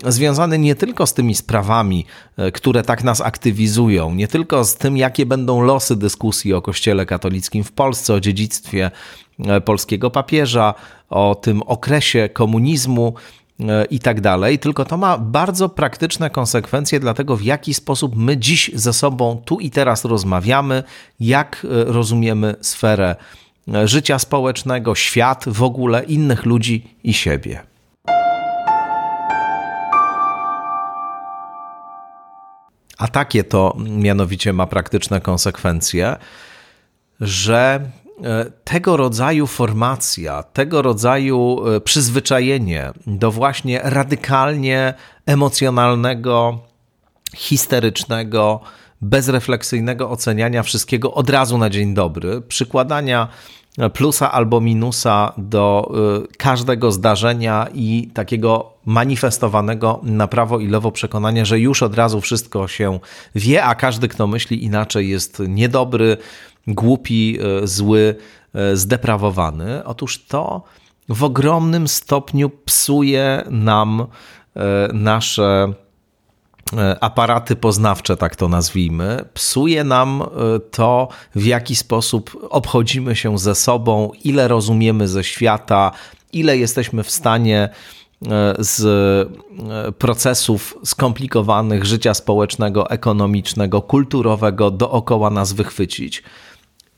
[0.07, 2.05] związany nie tylko z tymi sprawami,
[2.37, 7.05] e, które tak nas aktywizują, nie tylko z tym, jakie będą losy dyskusji o Kościele
[7.05, 8.91] katolickim w Polsce, o dziedzictwie
[9.39, 10.73] e, polskiego papieża,
[11.09, 13.13] o tym okresie komunizmu
[13.59, 18.15] e, i tak dalej, tylko to ma bardzo praktyczne konsekwencje dla tego, w jaki sposób
[18.15, 20.83] my dziś ze sobą tu i teraz rozmawiamy,
[21.19, 23.15] jak rozumiemy sferę
[23.85, 27.70] życia społecznego, świat w ogóle, innych ludzi i siebie.
[33.01, 36.15] A takie to mianowicie ma praktyczne konsekwencje,
[37.21, 37.89] że
[38.23, 44.93] e, tego rodzaju formacja, tego rodzaju e, przyzwyczajenie do właśnie radykalnie
[45.25, 46.59] emocjonalnego,
[47.35, 48.59] histerycznego,
[49.01, 53.27] bezrefleksyjnego oceniania wszystkiego od razu na dzień dobry, przykładania
[53.93, 55.91] plusa albo minusa do
[56.37, 62.67] każdego zdarzenia i takiego manifestowanego na prawo i lewo przekonania, że już od razu wszystko
[62.67, 62.99] się
[63.35, 66.17] wie, a każdy, kto myśli inaczej, jest niedobry,
[66.67, 68.15] głupi, y, zły,
[68.55, 69.83] y, zdeprawowany.
[69.85, 70.63] Otóż to
[71.09, 74.07] w ogromnym stopniu psuje nam
[74.93, 75.73] nasze
[76.77, 80.25] E, aparaty poznawcze, tak to nazwijmy, psuje nam e,
[80.59, 85.91] to, w jaki sposób obchodzimy się ze sobą, ile rozumiemy ze świata,
[86.33, 87.69] ile jesteśmy w stanie e,
[88.59, 89.29] z
[89.97, 96.23] procesów skomplikowanych życia społecznego, ekonomicznego, kulturowego dookoła nas wychwycić.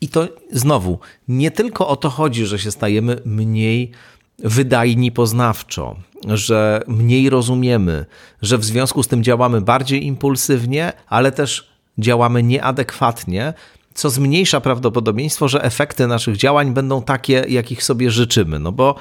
[0.01, 3.91] I to znowu, nie tylko o to chodzi, że się stajemy mniej
[4.39, 5.95] wydajni poznawczo,
[6.27, 8.05] że mniej rozumiemy,
[8.41, 13.53] że w związku z tym działamy bardziej impulsywnie, ale też działamy nieadekwatnie,
[13.93, 18.59] co zmniejsza prawdopodobieństwo, że efekty naszych działań będą takie, jakich sobie życzymy.
[18.59, 18.95] No bo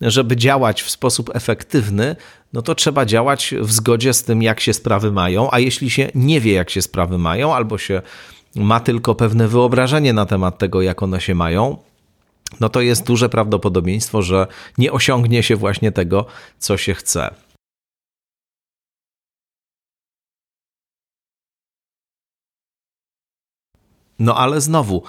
[0.00, 2.16] żeby działać w sposób efektywny,
[2.52, 6.10] no to trzeba działać w zgodzie z tym, jak się sprawy mają, a jeśli się
[6.14, 8.02] nie wie, jak się sprawy mają, albo się
[8.54, 11.76] ma tylko pewne wyobrażenie na temat tego, jak one się mają,
[12.60, 14.46] no to jest duże prawdopodobieństwo, że
[14.78, 16.26] nie osiągnie się właśnie tego,
[16.58, 17.34] co się chce.
[24.18, 25.02] No ale znowu,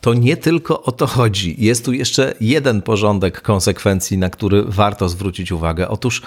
[0.00, 1.54] to nie tylko o to chodzi.
[1.58, 5.88] Jest tu jeszcze jeden porządek konsekwencji, na który warto zwrócić uwagę.
[5.88, 6.22] Otóż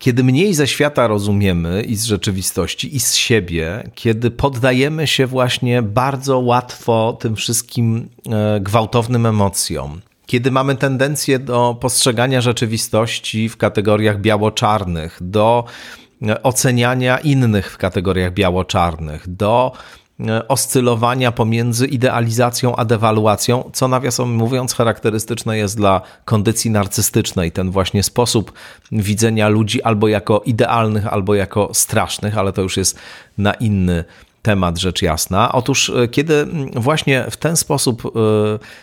[0.00, 5.82] kiedy mniej ze świata rozumiemy i z rzeczywistości, i z siebie, kiedy poddajemy się właśnie
[5.82, 14.20] bardzo łatwo tym wszystkim e, gwałtownym emocjom, kiedy mamy tendencję do postrzegania rzeczywistości w kategoriach
[14.20, 15.64] biało-czarnych, do
[16.22, 19.72] e, oceniania innych w kategoriach biało-czarnych, do
[20.48, 28.02] oscylowania pomiędzy idealizacją a dewaluacją, co nawiasem mówiąc charakterystyczne jest dla kondycji narcystycznej, ten właśnie
[28.02, 28.52] sposób
[28.92, 32.98] widzenia ludzi albo jako idealnych, albo jako strasznych, ale to już jest
[33.38, 34.04] na inny
[34.42, 35.52] temat, rzecz jasna.
[35.52, 38.10] Otóż, e, kiedy właśnie w ten sposób e,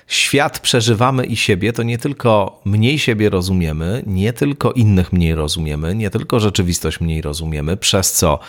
[0.07, 5.95] świat przeżywamy i siebie, to nie tylko mniej siebie rozumiemy, nie tylko innych mniej rozumiemy,
[5.95, 8.39] nie tylko rzeczywistość mniej rozumiemy, przez co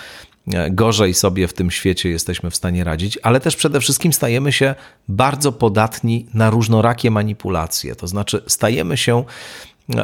[0.71, 4.75] gorzej sobie w tym świecie jesteśmy w stanie radzić, ale też przede wszystkim stajemy się
[5.09, 7.95] bardzo podatni na różnorakie manipulacje.
[7.95, 9.25] To znaczy, stajemy się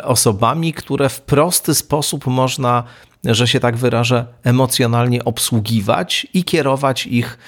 [0.02, 2.84] osobami, które w prosty sposób można,
[3.24, 7.38] że się tak wyrażę, emocjonalnie obsługiwać i kierować ich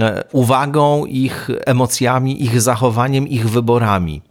[0.00, 4.22] e, uwagą, ich emocjami, ich zachowaniem, ich wyborami.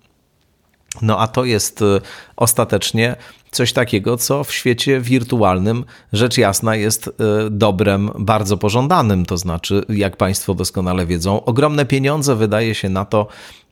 [1.01, 2.01] No a to jest e,
[2.35, 3.15] ostatecznie
[3.51, 7.11] coś takiego, co w świecie wirtualnym rzecz jasna jest e,
[7.49, 9.25] dobrem bardzo pożądanym.
[9.25, 13.27] To znaczy, jak Państwo doskonale wiedzą, ogromne pieniądze wydaje się na to,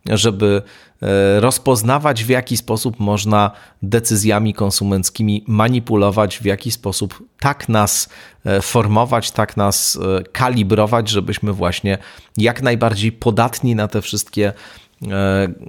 [0.05, 0.61] żeby
[1.01, 3.51] e, rozpoznawać, w jaki sposób można
[3.82, 8.09] decyzjami konsumenckimi manipulować, w jaki sposób tak nas
[8.61, 9.99] formować, tak nas
[10.32, 11.97] kalibrować, żebyśmy właśnie
[12.38, 14.53] jak najbardziej podatni na te wszystkie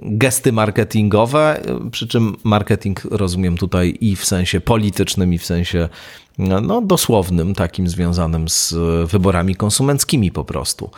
[0.01, 1.61] gesty marketingowe,
[1.91, 5.89] przy czym marketing rozumiem tutaj i w sensie politycznym, i w sensie
[6.37, 8.75] no, dosłownym, takim związanym z
[9.11, 10.91] wyborami konsumenckimi po prostu.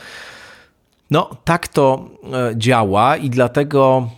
[1.11, 4.09] No, tak to e, działa i dlatego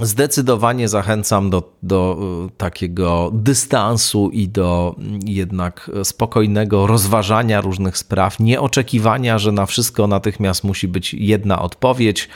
[0.00, 2.18] Zdecydowanie zachęcam do, do
[2.56, 10.64] takiego dystansu i do jednak spokojnego rozważania różnych spraw, nie oczekiwania, że na wszystko natychmiast
[10.64, 12.28] musi być jedna odpowiedź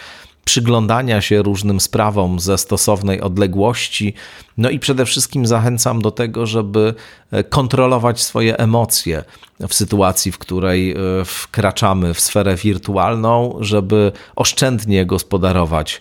[0.50, 4.14] przyglądania się różnym sprawom ze stosownej odległości.
[4.56, 6.94] No i przede wszystkim zachęcam do tego, żeby
[7.30, 9.24] e, kontrolować swoje emocje
[9.68, 16.00] w sytuacji, w której e, wkraczamy w sferę wirtualną, żeby oszczędnie gospodarować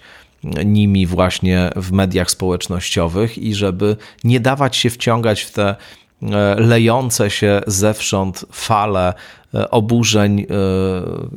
[0.66, 5.76] nimi właśnie w mediach społecznościowych i żeby nie dawać się wciągać w te
[6.22, 9.14] e, lejące się zewsząd fale
[9.72, 10.46] oburzeń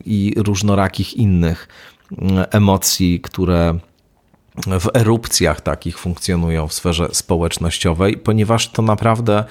[0.04, 1.68] i różnorakich innych
[2.50, 3.78] emocji, które
[4.66, 9.44] w erupcjach takich funkcjonują w sferze społecznościowej, ponieważ to naprawdę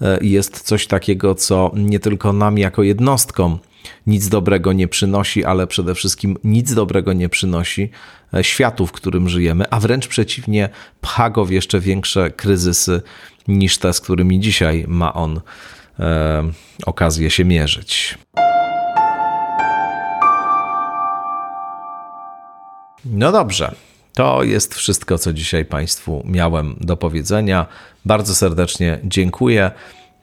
[0.00, 3.58] e, jest coś takiego, co nie tylko nam jako jednostkom
[4.06, 7.90] nic dobrego nie przynosi, ale przede wszystkim nic dobrego nie przynosi
[8.34, 10.68] e, światu, w którym żyjemy, a wręcz przeciwnie,
[11.00, 13.02] pcha go w jeszcze większe kryzysy
[13.48, 15.40] niż te, z którymi dzisiaj ma on
[16.00, 16.42] e,
[16.86, 18.18] okazję się mierzyć.
[23.12, 23.74] No dobrze.
[24.14, 27.66] To jest wszystko, co dzisiaj Państwu miałem do powiedzenia.
[28.04, 29.70] Bardzo serdecznie dziękuję.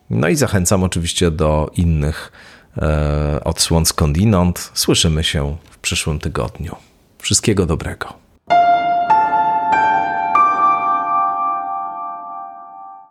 [0.10, 2.32] No i zachęcam oczywiście do innych
[2.78, 4.72] e, odsłon skądinąd.
[4.74, 6.76] Słyszymy się w przyszłym tygodniu.
[7.20, 8.25] Wszystkiego dobrego.